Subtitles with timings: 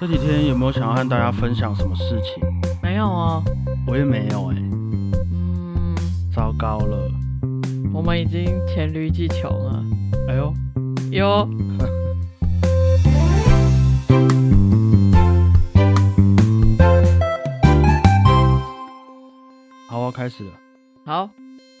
[0.00, 2.40] 这几天有没有想要和大家分享什么事情？
[2.80, 3.42] 没有哦，
[3.84, 5.96] 我也没有哎、嗯，
[6.32, 7.10] 糟糕了！
[7.92, 9.84] 我们已经黔驴技穷了。
[10.28, 10.54] 哎呦，
[11.10, 11.28] 有，
[19.88, 20.52] 好，我要开始了。
[21.04, 21.28] 好，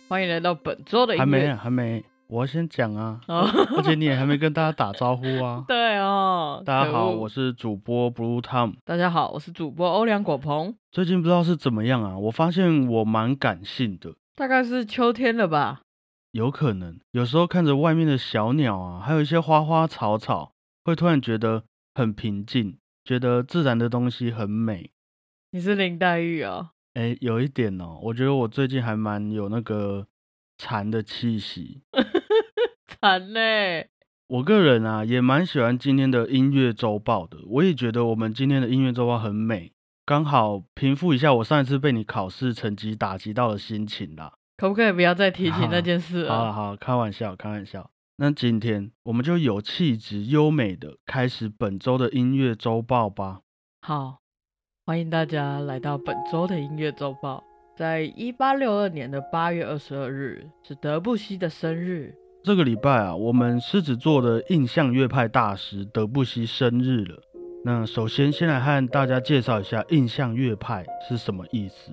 [0.08, 1.24] 欢迎来到本周的音乐。
[1.24, 5.62] 还没啊，还没，我要先讲啊，哦，而且你也还没跟大家打招呼啊。
[5.68, 6.07] 对哦，
[6.64, 8.76] 大家好，我是主播 Blue Tom。
[8.84, 10.74] 大家好，我是主播欧良果鹏。
[10.90, 15.82] 最近不知道是怎么样啊，我发现我蛮感性的，大概是秋天了吧？
[16.32, 20.52] 有可能有时候看着外面的小鸟啊，还有一些花花草草，
[20.84, 24.90] 会突然觉得很平静，觉得自然的东西很美。
[25.50, 26.70] 你是林黛玉哦。
[26.94, 30.06] 哎，有一点哦，我觉得我最近还蛮有那个
[30.56, 31.82] 禅的气息。
[33.00, 33.90] 惨嘞！
[34.28, 37.38] 我个人啊，也蛮喜欢今天的音乐周报的。
[37.46, 39.72] 我也觉得我们今天的音乐周报很美，
[40.04, 44.34] 刚好平复一下我上一次被你考试成绩打击到的心情啦。
[44.58, 46.36] 可不可以不要再提起那 件事了？
[46.36, 47.90] 好了好了，开玩笑，开玩笑。
[48.18, 53.40] 那今天我们就有气质、优美的开始本周的音乐周报吧。
[53.80, 54.18] 好，
[54.84, 57.42] 欢迎大家来到本周的音乐周报。
[57.78, 62.14] 在一八六二年的八月二十二日是德布西的生日。
[62.42, 67.20] 这个礼拜啊，我们狮子座的印象乐派大师德布西生日了。
[67.64, 71.90] 那首先先来和大家介绍一下印象乐派是什么意思。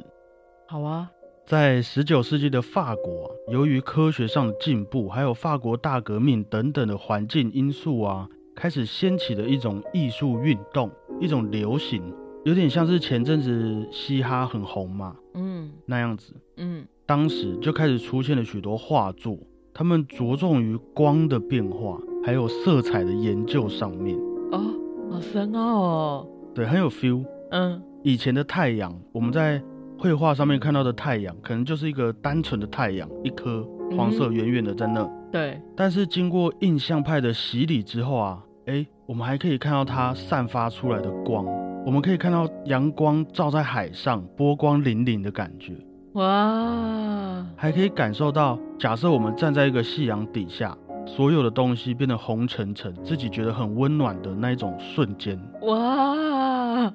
[0.68, 1.10] 好啊，
[1.46, 12.14] 在十九世纪的法国啊、由于科学上的进步，还有法国大革命等等的环境因素啊，开始掀起了一种艺术运动，一种流行，
[12.46, 16.34] 有点像是前阵子嘻哈很红嘛嗯那样子。
[16.58, 19.38] 嗯，当时就开始出现了许多画作，
[19.78, 24.18] 他们着重于光的变化，还有色彩的研究上面，
[24.54, 24.64] 哦，
[25.12, 26.28] 好深奥哦。
[26.54, 27.26] 对，很有 feel。
[27.52, 29.62] 嗯以前的太阳，我们在
[30.00, 33.68] 绘画上面看到的太阳，可能就是一个单纯的太阳，一颗
[33.98, 35.06] 黄色嗯圆圆的在那。
[35.30, 41.44] 对，但是经过印象派的洗礼之后啊，哎，我们还可以看到它散发出来的光，
[41.86, 45.74] 我们可以看到阳光照在海上，波光粼粼的感觉，
[46.16, 50.74] 哇，还可以感受到，假设我们站在一个夕阳底下，
[51.06, 55.38] 所有的东西变得红沉沉，自己觉得很温暖的那一种瞬间。
[55.64, 56.90] 哇，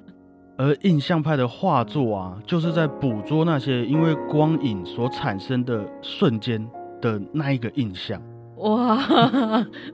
[0.56, 6.66] 而印象派的画作啊，就是在捕捉那些因为光影所产生的瞬间
[7.02, 8.18] 的那一个印象。
[8.56, 8.98] 哇，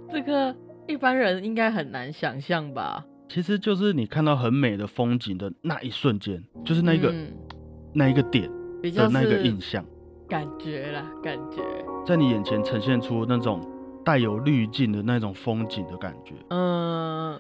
[0.09, 0.54] 这个
[0.86, 3.04] 一般人应该很难想象吧？
[3.28, 7.32] 其实就是你看到很美的风景的那一瞬间，就是那个、嗯
[7.92, 8.48] 那一个点
[8.86, 9.84] 比较的那个印象，
[10.28, 11.60] 感觉啦，感觉，
[12.04, 13.60] 在你眼前呈现出那种
[14.04, 16.34] 带有滤镜的那种风景的感觉。
[16.50, 17.36] 嗯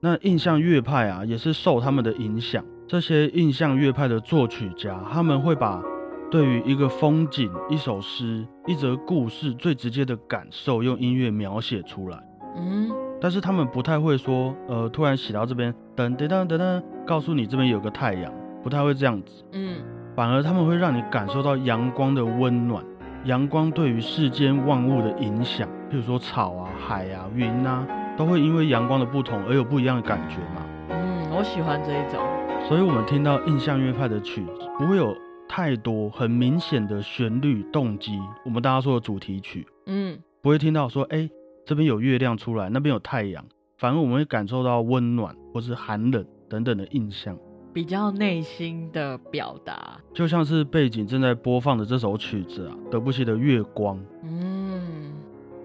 [0.00, 2.64] 那印象乐派啊，也是受他们的影响。
[2.86, 5.82] 这些印象乐派的作曲家，他们会把
[6.30, 12.18] 对于一个风景、一首诗、一则故事最直接的感受，用音乐描写出来。
[12.56, 18.32] 嗯但是他们不太会说，呃，突然写到这边，噔噔噔噔噔，告诉你这边有个太阳，
[18.62, 19.44] 不太会这样子。
[19.52, 19.78] 嗯
[20.18, 22.84] 反而他们会让你感受到阳光的温暖，
[23.26, 27.86] 阳光对于世间万物的影响，譬如说草啊、海啊、云啊，
[28.16, 30.66] 都会因为阳光的不同而有不一样的感觉嘛。
[30.88, 32.20] 嗯，我喜欢这一种。
[32.66, 35.16] 所以，我们听到印象乐派的曲子，不会有
[35.48, 38.18] 太多很明显的旋律动机。
[38.44, 41.30] 我们大家说的主题曲，嗯不会听到说，哎，
[41.64, 43.44] 这边有月亮出来，那边有太阳，
[43.76, 47.38] 反而我们会感受到温暖或是寒冷等等的印象。
[47.72, 49.98] 比较内心的表达。
[50.12, 53.96] 就像是背景正在播放的这首曲子啊，德布西的《月光》。
[54.24, 55.12] 嗯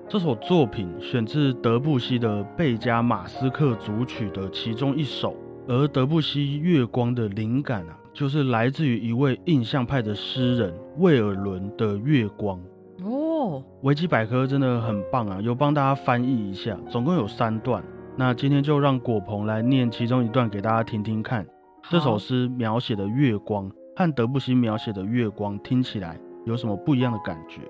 [0.10, 5.36] 这首作品选自德布西的贝加马斯克组曲的其中一首，
[5.68, 12.60] 而德布西《月光》的灵感啊，就是来自于一位印象派的诗人魏尔伦的《月光》。
[13.04, 17.84] 哦，维基百科真的很棒啊，有帮大家翻译一下，总共有三段。
[18.16, 21.44] 那今天就让果鹏来念其中一段给大家听听看。
[21.90, 27.62] 这首诗描写的月光和德布西描写的月光听起来有什么不一样的感觉？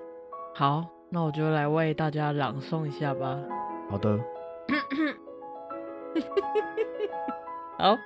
[0.56, 3.38] 好，那我就来为大家朗诵一下吧。
[3.89, 4.18] 好的，
[7.77, 7.98] 好，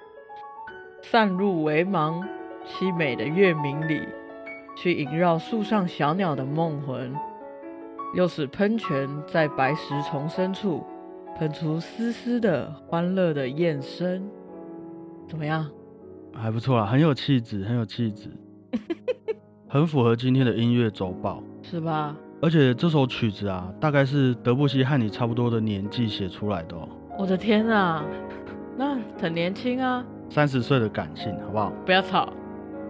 [1.02, 2.26] 散入微茫
[2.66, 4.02] 凄美的月明里，
[4.76, 7.14] 去萦绕树上小鸟的梦魂，
[8.16, 10.84] 又使喷泉在白石丛深处
[11.38, 14.28] 喷出丝丝的欢乐的燕声。
[15.28, 15.70] 怎么样？
[16.34, 18.30] 还不错啊，很有气质，很有气质，
[19.68, 21.44] 很符合今天的音乐周报。
[21.64, 22.16] 是吧？
[22.42, 26.88] 而且这首曲子啊，大概是德布西和你差不多的年纪写出来的哦。
[27.18, 28.06] 我的天啊！
[28.78, 31.74] 那很年轻啊，三十岁的感性，好不好？
[31.84, 32.32] 不要吵。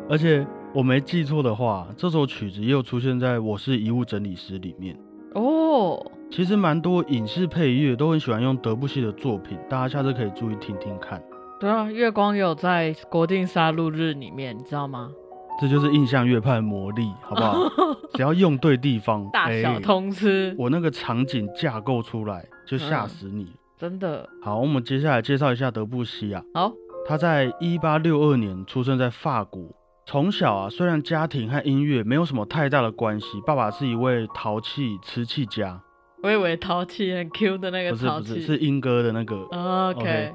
[0.09, 4.97] 而且我没记错的话，这首曲子也有出现在我是遗物整理师里面。
[5.33, 11.21] 哦，其实蛮多影视配乐都很喜欢用德布西的作品，大家下次可以注意听听看。
[11.59, 15.11] 对啊，月光有在国定杀戮日里面，你知道吗？
[15.59, 17.57] 这就是印象乐派的魔力，好不好？
[18.13, 23.51] 只要用对地方，大小哎通吃，我那个场景架构出来就吓死你。
[23.75, 26.71] 真的好，我们接下来介绍一下德布西啊，好。
[27.07, 29.63] 他在一八六二年出生在法国。
[30.05, 35.81] 从小啊，虽然家庭和音乐没有什么太大的关系，爸爸是一位陶器瓷器家，
[36.21, 39.35] 我以为淘气很 Q 的那个不是不是，是英哥的那个。
[39.45, 40.33] OK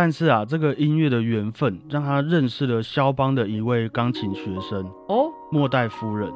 [0.00, 6.32] 但是啊，这个音乐的缘分让他认识了肖邦的一位钢琴学生哦，莫代夫人，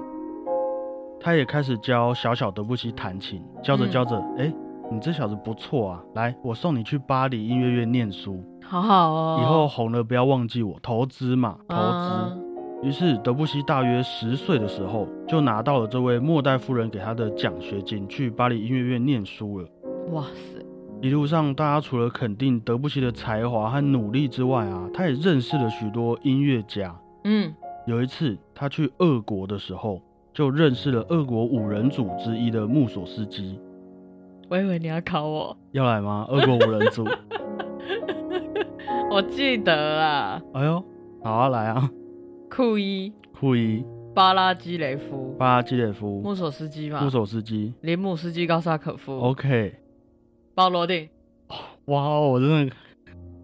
[1.20, 3.90] 他也开始教小小德布西弹琴，教着嗯。
[3.92, 4.52] 教着，哎、
[4.90, 11.80] 你这小子不错啊，来，我送你去巴黎音乐院念书，好好哦，以后红了不要忘记我，投资嘛，投资。
[11.80, 12.36] 啊
[12.82, 19.68] 于是德布西大约十岁的时候，就拿到了这位莫代夫人给他的奖学金，去巴黎音乐院念书了。
[20.10, 20.61] 哇塞，
[21.02, 26.96] 一路上，大家除了肯定德布西的才华和努力之外啊，他也认识了许多音乐家。
[27.24, 27.52] 嗯，
[27.88, 30.00] 有一次，他去俄国的时候，
[30.32, 33.58] 就认识了俄国五人组之一的穆索斯基。
[34.48, 36.24] 我以为你要考我，要来吗？
[36.28, 37.04] 俄国五人组？
[39.10, 40.84] 我记得啊，哎呦，
[41.24, 41.90] 好啊，来啊！
[42.48, 43.84] 库伊、库伊、
[44.14, 47.74] 巴拉基雷夫、巴拉基雷夫、穆索斯基嘛穆，索斯基。
[47.80, 49.74] 林姆斯基高萨可夫、OK，
[50.62, 51.08] 鲍罗定。
[51.86, 52.72] 哇哦，我真的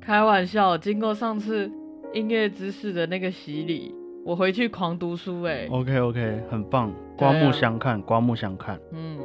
[0.00, 1.68] 开玩笑，经过上次
[2.14, 3.92] 音乐知识的那个洗礼，
[4.24, 8.78] 我回去狂读书哎、OK OK，很棒，刮目相看，刮目相看。
[8.92, 9.18] 嗯，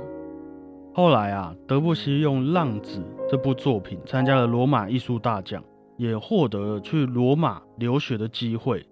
[0.96, 3.00] 后来啊，德布西用《浪子》
[3.30, 5.64] 这部作品参加了罗马艺术大奖，
[5.96, 8.84] 也获得了去罗马留学的机会。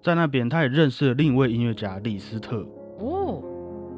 [0.00, 2.64] 在那边，他也认识了另一位音乐家李斯特。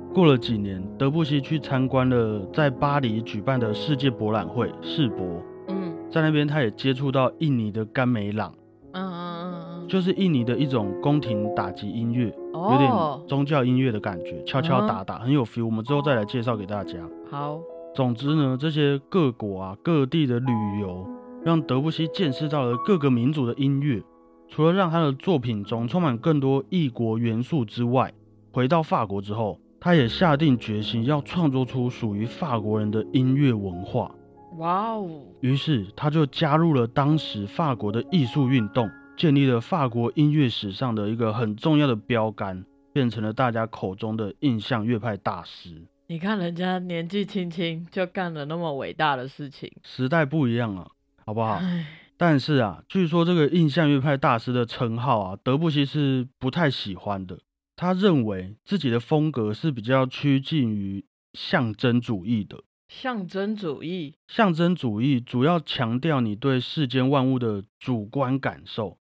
[0.09, 8.53] 哦，过了几年，德布西去参观了在巴黎举办的世界博览会世博，嗯在那边他也接触到印尼的甘美朗，
[8.93, 15.67] 嗯嗯嗯嗯，就是印尼的一种宫廷打击音乐，哦有点宗教音乐的感觉，敲敲打打，很有 feel。
[15.67, 16.99] 我们之后再来介绍给大家。
[17.31, 17.61] 好，
[17.95, 21.07] 总之呢，这些各国啊各地的旅游，
[21.45, 24.03] 让德布西见识到了各个民族的音乐。
[24.51, 28.15] 除了让他的作品中充满更多异国元素之外，
[28.51, 34.13] 回到法国之后，他也下定决心要创作出属于法国人的音乐文化。
[34.57, 45.87] 哇哦，于是他就加入了当时法国的艺术运动，建立了法国音乐史上的一个很重要的标杆，变成了大家口中的印象乐派大师。
[46.09, 50.91] 你看人家年纪轻轻就干了那么伟大的事情，时代不一样了，
[51.25, 51.61] 好不好？
[52.17, 57.39] 但是啊，据说这个印象乐派大师的称号啊，德布西是不太喜欢的。
[57.79, 62.65] 他认为自己的风格是比较趋近于象征主义的。
[62.89, 68.99] 象征主义，象征主义主要强调你对世间万物的主观感受，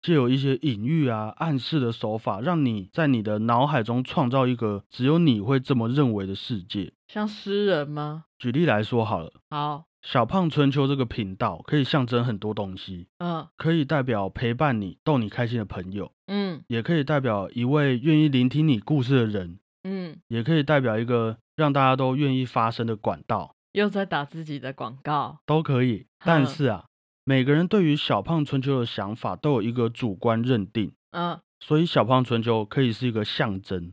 [0.00, 6.92] 借有一些隐喻啊、暗示的手法，让你在你的脑海中创造一个只有你会这么认为的世界。
[7.08, 8.26] 像诗人吗？
[8.38, 16.12] 举例来说好了，好，小胖春秋这个频道可以象征很多东西，嗯可以代表陪伴你、逗你开心的朋友。
[16.32, 26.06] 嗯也可以代表一位愿意聆听你故事的人，嗯，也可以代表一个让大家都愿意发声的管道，又在打自己的广告，都可以。
[26.24, 26.84] 但是啊，
[27.24, 33.92] 每个人对于小胖春秋的想法都有一个主观认定，嗯所以小胖春秋可以是一个象征，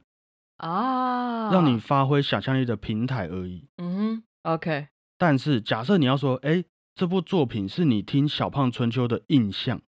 [0.58, 3.68] 啊，让你发挥想象力的平台而已。
[3.78, 6.64] 嗯哼，OK，但是假设你要说，哎，
[6.94, 9.82] 这部作品是你听小胖春秋的印象。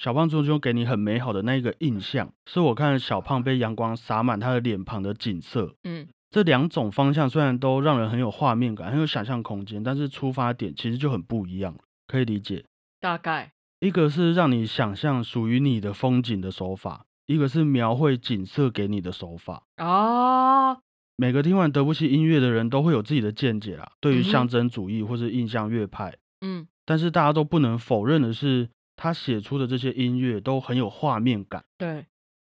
[0.00, 6.08] 小胖春秋给你很美好的那一个印象，是我看小胖被阳光洒满他的脸庞的景色，嗯。
[6.30, 11.76] 这两种方向虽然都让人很有画面感、很有想象空间，但是出发点其实就很不一样，
[12.06, 12.64] 可以理解。
[12.98, 19.64] 大概，一个是让你想象属于你的风景的手法，一个是描绘景色给你的手法。
[19.76, 20.78] 啊，
[21.16, 26.66] 每个听完德布西音乐的人都会有自己的见解啦，对于象征主义或是印象乐派，嗯。
[26.86, 28.68] 但是大家都不能否认的是，
[29.02, 32.04] 他写出的这些音乐都很有画面感，对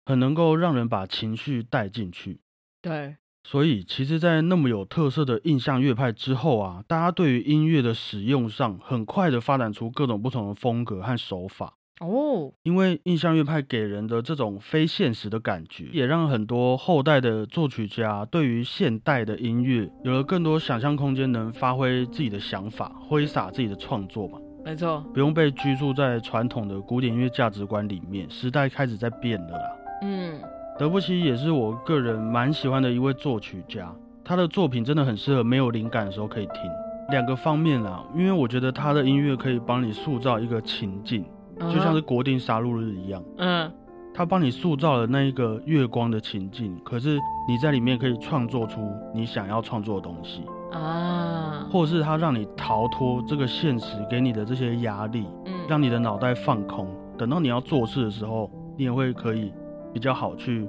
[0.05, 2.41] 很能够让人把情绪带进去。
[2.81, 3.15] 对，
[3.45, 11.77] 所以，其实，在那么有特色的印象乐派之后啊，大家对于音乐的使用上，很快的发展出各种不同的风格和手法。
[12.01, 24.37] 哦，因为印象乐派给人的这种非现实的感觉，也让很多后代的作曲家对于现代的音乐有了更多想象空间，能发挥自己的想法，挥洒自己的创作嘛。
[24.63, 28.29] 没错，不用被拘束在传统的古典音乐价值观里面。
[28.29, 29.63] 时代开始在变了啦。
[30.03, 30.39] 嗯，
[30.77, 33.91] 德布西也是我个人蛮喜欢的一位作曲家，
[34.23, 36.61] 他的作品真的很适合没有灵感的时候可以听。
[37.09, 41.25] 两个方面啦，因为我觉得他的音乐可以帮你塑造一个情境，
[41.59, 43.21] 就像是国定杀戮日一样。
[43.37, 43.69] 嗯，
[44.13, 48.79] 他帮你塑造了那一个月光的情境，可是你在里面可以创作出
[49.13, 56.87] 你想要创作的东西，啊，或者是他让你逃脱这个现实给你的这些压力，嗯，让你的脑袋放空。
[57.17, 59.53] 等到你要做事的时候，你也会可以
[59.93, 60.67] 比较好去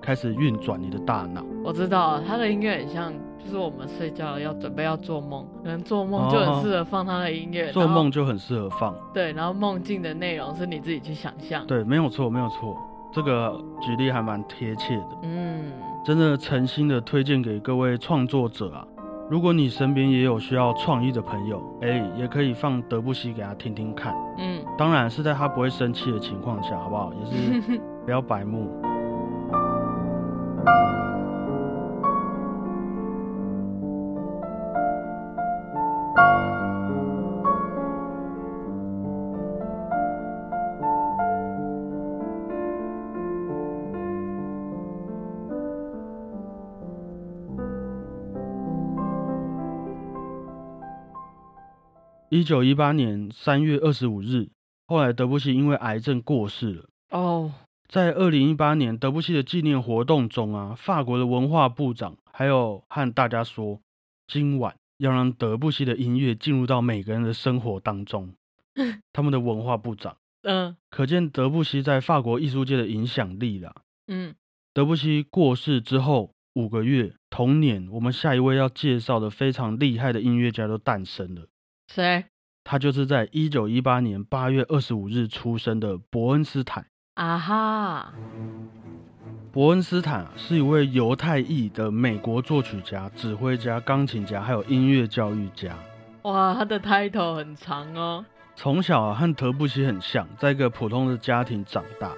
[0.00, 1.44] 开始运转你的大脑。
[1.64, 7.70] 我知道他的音乐很像，就是我们睡觉要准备要做梦，可能做梦就很适合放他的音乐。
[7.70, 8.94] 做梦就很适合放。
[9.14, 12.76] 对，然后梦境的内容是你自己去想象。，对，没有错，没有错。
[13.12, 15.70] 这个举例还蛮贴切的，嗯，
[16.02, 18.86] 真的诚心的推荐给各位创作者啊。
[19.32, 24.14] 如果你身边也有需要创意的朋友，哎，也可以放德布西给他听听看。
[24.36, 27.10] 嗯，当然是在他不会生气的情况下，好不好？
[27.14, 28.68] 也是 不要白目。
[52.32, 54.48] 一九一八年三月二十五日，
[54.86, 56.88] 后来德布西因为癌症过世了。
[57.10, 57.52] 哦，
[57.86, 63.78] 在二零一八年德布西的纪念活动中啊，法国的文化部长还有和大家说，
[64.26, 68.34] 今晚要让德布西的音乐进入到每个人的生活当中。
[69.12, 73.74] 他们的文化部长，嗯可见德布西在法国艺术界的影响力啦。
[74.06, 74.34] 嗯，
[74.72, 81.46] 德布西过世之后五个月，同年我们下一位要介绍的非常厉害的音乐家都诞生了。
[81.94, 82.24] 谁
[82.64, 86.86] 他就是在一九一八年八月二十五日出生的伯恩斯坦。
[87.16, 88.14] 啊哈？
[89.52, 95.76] 伯恩斯坦啊是一位犹太裔的美国作曲家、指挥家、钢琴家，还有音乐教育家。
[96.22, 98.24] 哇，他的 title 很长哦。
[98.56, 102.12] 从小啊和德布西很像，在一个普通的家庭长大。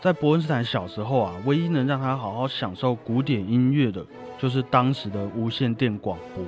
[0.00, 4.06] 在伯恩斯坦小时候啊，唯一能让他好好享受古典音乐的，
[4.38, 6.42] 就是当时的无线电广播。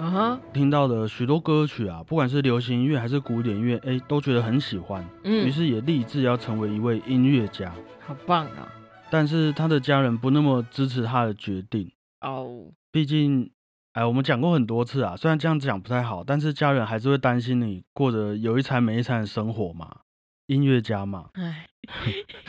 [0.00, 7.70] 啊哈，听到的许多歌曲啊，不管是流行音乐还是古典音乐，哎，都觉得很喜欢，于嗯，是也立志要成为一位音乐家。
[8.06, 8.66] 好棒啊。
[9.10, 11.92] 但是他的家人不那么支持他的决定，
[12.22, 13.50] 哦，毕竟，
[13.92, 19.94] 哎，我们讲过很多次啊，虽然这样讲不太好，但是家人还是会担心你过着有一餐没一餐的生活嘛。
[20.46, 21.68] 音乐家嘛，哎，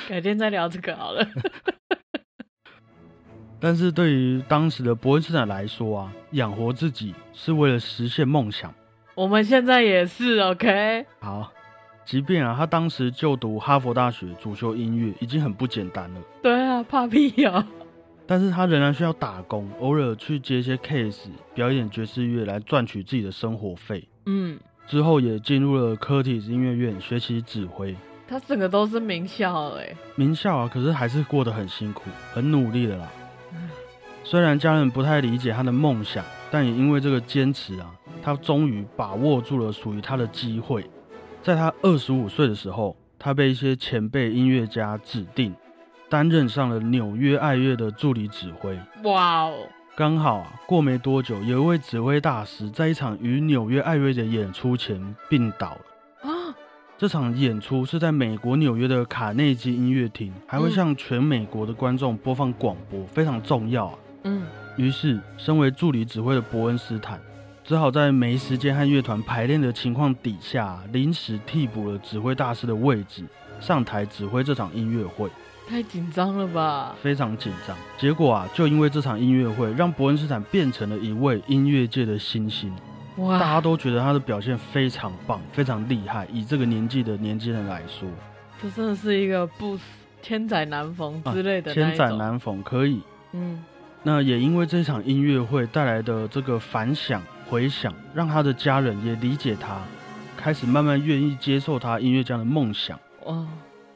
[0.08, 1.28] 改天再聊这个好了。
[3.62, 8.74] 但是对于当时的伯恩斯坦来说啊，养活自己是为了实现梦想。
[9.14, 11.06] 我们现在也是 OK。
[11.20, 11.52] 好，
[12.04, 16.22] 即便啊，他当时就读哈佛大学，主修音乐，已经很不简单了。
[16.42, 17.64] 对啊，怕屁哦。
[18.26, 24.08] 但是他仍然需要打工，偶尔去接一些 case，表演爵士乐来赚取自己的生活费。
[24.26, 27.96] 嗯，之后也进入了科提斯音乐院学习指挥。
[28.28, 29.94] 他整个都是名校哎。
[30.16, 32.04] 名校啊，可是还是过得很辛苦，
[32.34, 33.12] 很努力的啦。
[34.24, 40.90] 虽然家人不太理解他的梦想，但也因为这个坚持啊，他终于把握住了属于他的机会。
[41.42, 45.54] 在他二十五岁的时候，他被一些前辈音乐家指定，
[46.08, 48.80] 担任上了纽约爱乐的助理指挥。
[49.04, 49.54] 哇哦，
[49.96, 56.30] 刚好啊，过没多久，有一位指挥大师在一场与纽约爱乐的演出前病倒了。
[56.30, 56.56] 啊，
[56.96, 63.98] 这场演出是在美国纽约的卡内基音乐厅，还会嗯向全美国的观众播放广播，非常重要啊。
[64.24, 64.44] 嗯，
[64.78, 67.20] 于是，身为助理指挥的伯恩斯坦，
[67.64, 73.26] 只好在没时间和乐团排练的情况底下，临时替补了指挥大师的位置，
[73.60, 75.30] 上台指挥这场音乐会。
[75.68, 76.96] 太紧张了吧？
[77.02, 77.78] 非常紧张。
[77.98, 82.74] 结果啊，就因为这场音乐会，让伯恩斯坦变成了一位音乐界的新星。
[83.18, 86.28] 哇，大家都觉得他的表现非常棒，非常厉害。
[86.32, 88.10] 以这个年纪的年轻人来说，
[88.62, 89.84] 这真的是一个不死
[90.22, 91.96] 千载难逢之类的那千。
[91.96, 93.02] 载难逢，可以。
[93.32, 93.64] 嗯，
[94.04, 99.82] 那也因为这场音乐会带来的这个反响回响，让他的家人也理解他，
[100.36, 103.00] 开始慢慢愿意接受他音乐家的梦想。
[103.26, 103.48] 哇，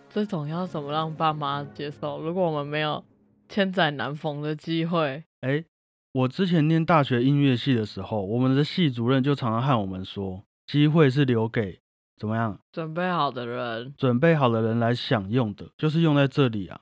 [0.08, 2.22] 这种要怎么让爸妈接受？
[2.22, 3.04] 如果我们没有
[3.50, 5.66] 千载难逢的机会，哎，
[6.12, 11.80] 我之前念大学音乐系的时候，我们的系主任就常常和我们说，机会是留给
[12.16, 16.80] 怎么样准备好的人，准备好的人来享用的，就是用在这里啊。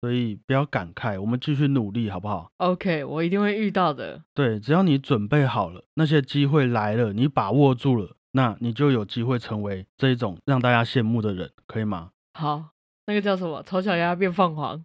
[0.00, 4.22] 所以不要感慨，我们继续努力，好不好？OK，我一定会遇到的。
[4.34, 12.12] 对，只要你准备好了，那些机会来了，你把握住了，那你就有机会成为这一种让大家羡慕的人，可以吗？
[12.32, 12.70] 好，
[13.06, 13.62] 那个叫什么？
[13.62, 14.84] 丑小鸭变凤凰。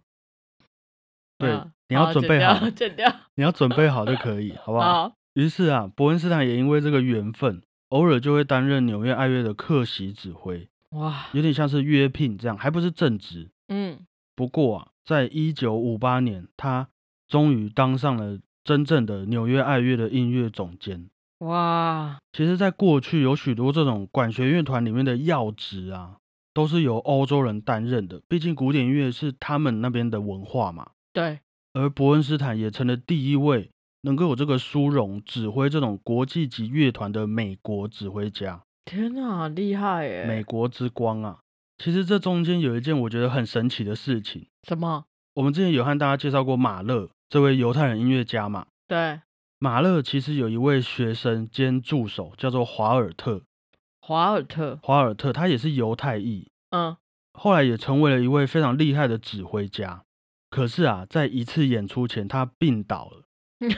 [1.38, 3.12] 对啊你要好准备好剪掉剪掉。
[3.34, 5.08] 你要准备好就可以， 好不好？
[5.08, 13.50] 好，于是啊，伯恩斯坦也因为这个缘分，偶尔就会担任纽约爱乐的客席指挥，哇，有点像是约聘这样，还不是正职。
[13.68, 14.00] 嗯，
[14.34, 16.88] 不过啊，在一九五八年，他
[17.28, 21.08] 终于当上了真正的纽约爱乐的音乐总监。
[21.38, 26.16] 哇，其实，在过去有许多这种管弦乐团里面的要职啊，
[26.52, 30.88] 都是由欧洲人担任的，毕竟古典音乐是他们那边的文化嘛。
[31.12, 31.38] 对，
[31.74, 33.70] 而伯恩斯坦也成了第一位
[34.00, 40.24] 能够有这个殊荣指挥这种国际级乐团的美国指挥家，天哪，厉害耶！
[40.26, 41.38] 美国之光啊！
[41.78, 45.04] 其实这中间有一件我觉得很神奇的事情，什么？
[45.34, 48.66] 我们之前有和大家介绍过马勒这位犹太人音乐家嘛。
[48.88, 49.20] 对，
[49.58, 53.42] 马勒其实有一位学生兼助手，叫做华尔特。
[54.00, 56.96] 华尔特，华尔特他也是犹太裔，嗯，
[57.32, 60.04] 后来也成为了一位非常厉害的指挥家。
[60.48, 63.24] 可是啊，在一次演出前，他病倒了。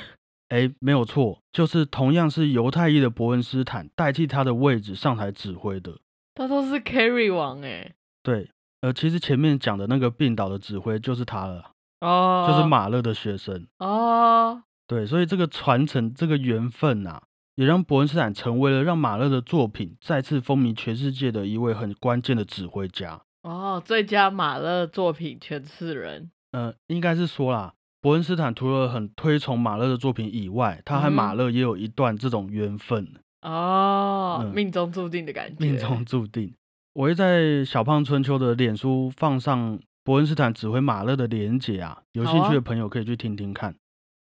[0.48, 5.98] 哎，没有错，就是同样是犹太裔的伯恩斯坦代替他的位置上台指挥的。
[6.38, 7.92] 他都是 carry 王哎。
[8.22, 8.48] 对，
[8.82, 13.66] 呃，其实前面讲的那个病倒的指挥就是他了，哦，就是马勒的学生。
[13.78, 17.24] 哦，对，所以这个传承，这个缘分啊，
[17.56, 23.20] 也让伯恩斯坦成为了让马勒的作品再次风靡全世界的一位很关键的指挥家。
[23.42, 26.30] 哦，最佳马勒作品诠释人。
[26.52, 35.64] 呃，应该是说啦，伯恩斯坦除了很推崇马勒的作品以外，他和嗯马勒也有一段这种缘分，哦，嗯命中注定的感觉。
[35.64, 36.54] 命中注定。
[36.94, 43.76] 我会在小胖春秋的脸书放上伯恩斯坦指挥马勒的连结啊，有兴趣的朋友可以去听听看。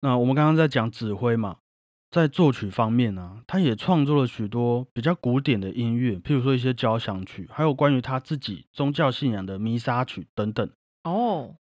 [0.00, 1.56] 那我们刚刚在讲指挥嘛，
[2.10, 10.70] 在作曲方面呢、他也创作了许多比较古典的音乐，譬如说一些交响曲，还有关于他自己宗教信仰的弥撒曲等等。
[11.02, 11.56] 哦，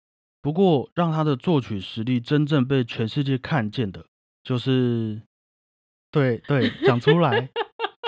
[0.40, 4.06] 不过，让他的作曲实力真正被全世界看见的，
[4.42, 5.22] 就是，
[6.10, 7.48] 对对，讲出来，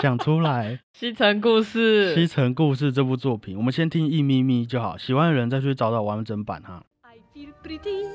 [0.01, 2.15] 讲出来， 西城故《事。
[2.15, 6.85] 西城故事》这部作品，我们先听一咪咪就好，喜欢的人再去找找完整版哈。
[7.03, 8.07] I feel pretty,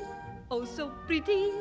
[0.48, 1.52] oh so pretty.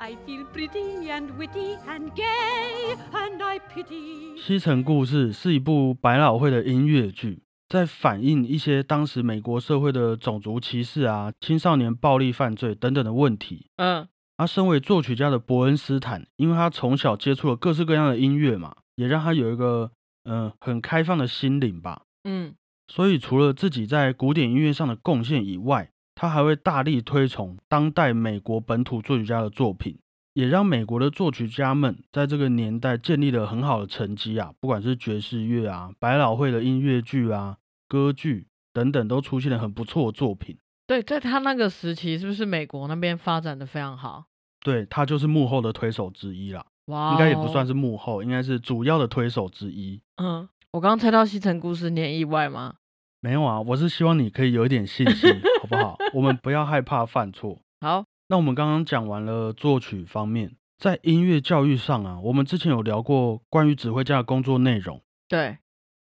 [0.00, 13.70] I feel pretty and witty and gay, and I pity.《西城故事》是一部百老汇的音乐剧，在反映一些当时美国社会的种族歧视啊、青少年暴力犯罪等等的问题。
[13.74, 14.06] 嗯，
[14.38, 19.90] 而身为作曲家的伯恩斯坦，因为他从小接触了各式各样的音乐嘛，也让他有一个
[20.22, 22.02] 嗯、呃很开放的心灵吧。
[22.22, 22.54] 嗯，
[22.86, 29.98] 所以除了自己在古典音乐上的贡献以外，他还会大力推崇当代美国本土作曲家的作品，
[30.34, 37.56] 也让美国的作曲家们在这个年代建立了很好的成绩啊，不管是爵士乐啊、百老汇的音乐剧啊、
[37.88, 40.56] 歌剧等等，都出现了很不错的作品。
[40.88, 44.24] 对，在他那个时期，是不是美国那边发展的非常好？
[44.64, 46.64] 对他就是幕后的推手之一啦。
[46.86, 47.66] 哇、哦，应该也不算。
[47.66, 50.00] 是幕后，应该是主要的推手之一。
[50.16, 52.76] 嗯，我刚刚猜到西城故事，你很意外吗？
[53.20, 55.98] 没有啊，我是希望你可以有一点信心，好不好？
[56.14, 57.60] 我们不要害怕犯错。
[57.84, 65.02] 好，那我们刚刚讲完了作曲方面，在音乐教育上啊，我们之前有聊过关于指挥家的工作内容。
[65.28, 65.58] 对，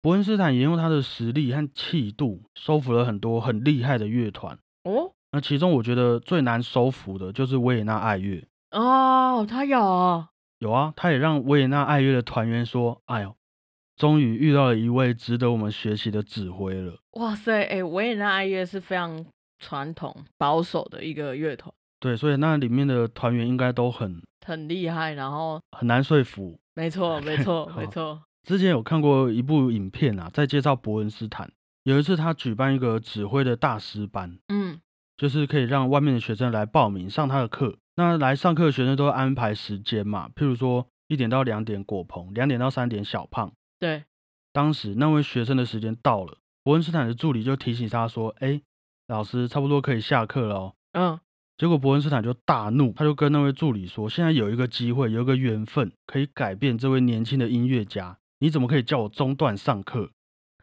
[0.04, 4.60] 伯恩斯坦也用他的实力和气度，收服了很多很厉害的乐团。
[4.84, 8.48] 哦，那其中我觉得最难收服的就是维也纳爱乐。
[8.72, 13.36] 哦，他有哦，有啊，他也让维也纳爱乐的团员说：“哎呦，
[13.96, 19.26] 终于遇到了一位值得我们学习的指挥了。”哇塞，哎，维也纳爱乐是非常
[19.60, 25.14] 传统保守的一个乐团，对，所以那里面的团员应该都很很厉害。
[25.14, 26.60] 然后，很难说服。
[26.76, 28.22] 没错，没错， 没错。
[28.44, 31.52] 之前有看过一部影片啊，在介绍伯恩斯坦。
[31.88, 34.82] 有一次他举办一个指挥的大师班，嗯，
[35.16, 37.78] 就是可以让外面的学生来报名上他的课。
[37.96, 43.54] 那来上课的学生都会安排时间嘛，譬如说一点到两点果鹏，两点到三点小胖。
[43.80, 44.04] 对，
[44.52, 48.62] 当时那位学生的时间到了，伯恩斯坦的助理就提醒他说：“哎，
[49.08, 51.18] 老师差不多可以下课了哦。”嗯，
[51.58, 60.12] 结果伯恩斯坦就大怒，他就跟那位助理说：“现在有一个机会，有一个缘分，可以改变这位年轻的音乐家，你怎么可以叫我中断上课？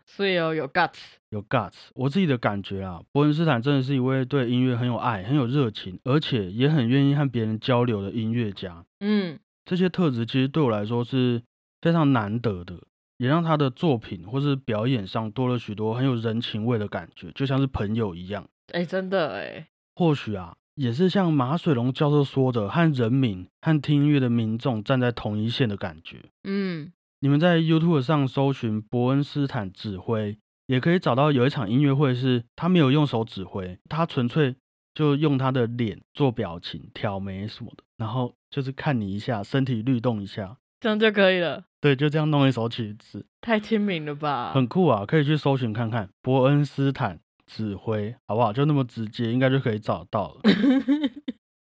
[0.07, 1.15] 所以哦，有 guts。
[1.31, 8.85] 有 guts。”我自己的感觉啊，伯恩斯坦真的是一位对音乐很有爱、很有热情，而且也很愿意和别人交流的音乐家。
[9.01, 11.43] 嗯，这些特质其实对我来说是
[11.81, 12.79] 非常难得的，
[13.19, 18.47] 也让他的作品或是表演上多了许多很有人情味的感觉，就像是朋友一样。
[18.73, 26.19] 哎，真的哎，或许啊，也是像马水龙教授说的，和人民和听音乐的民众站在同一线的感觉。
[26.45, 26.93] 嗯，
[27.25, 34.57] 你们在 YouTube 上搜寻伯恩斯坦指挥，也可以找到有一场音乐会是他没有用手指挥，他纯粹
[34.95, 41.65] 就用他的脸做表情、挑眉什么的，然后就是看你一下，身体律动一下，这样就可以了。
[41.81, 44.53] 对，就这样弄一首曲子，太亲民了吧？
[44.53, 48.53] 很酷啊，可以去搜寻看看伯恩斯坦指挥，好不好？
[48.53, 50.41] 就那么直接，应该就可以找到了。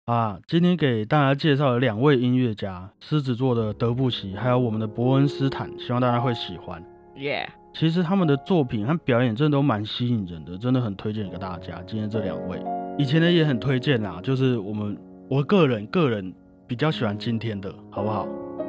[0.05, 6.79] 啊，今天给大家介绍了两位音乐家，狮子座的德布西，还有我们的伯恩斯坦，希望大家会喜欢。
[7.15, 11.81] 耶、其实他们的作品和表演真的都蛮吸引人的，真的很推荐给大家。
[11.87, 12.61] 今天这两位，
[12.99, 14.95] 以前的也很推荐啦，就是我们
[15.27, 16.31] 我个人个人
[16.67, 18.27] 比较喜欢今天的，好不好？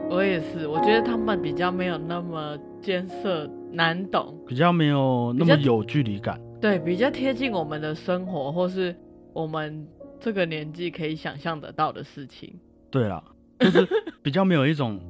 [0.09, 6.41] 我也是，我觉得他们比较没有那么艰涩难懂，比较没有那么有距离感。
[6.63, 8.97] 对，比较贴近我们的生活，或是
[9.35, 9.87] 我们
[10.21, 12.55] 这个年纪可以想象得到的事情。
[12.91, 13.23] 对啦，
[13.59, 13.87] 就是
[14.23, 15.01] 比较没有一种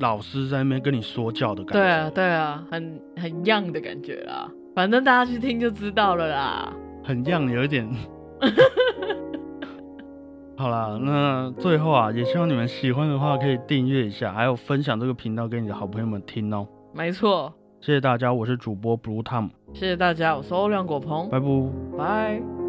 [0.00, 1.80] 老师在那边跟你说教的感觉。
[1.80, 4.50] 对啊，对啊，很很样的感觉啦。
[4.74, 6.72] 反正大家去听就知道了啦。
[7.04, 7.88] 很样，有一点。
[10.56, 16.66] 好啦，那最后啊，也希望你们喜欢的话可以订阅一下，还有分享这个频道给你的好朋友们听哦。
[16.94, 21.46] 没错，谢谢大家，我是主播 Blue Tom，谢谢大家，我是欧亮果鹏，拜拜。
[21.98, 22.61] 拜。